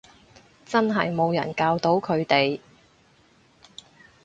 [0.65, 2.59] 真係冇人教到佢哋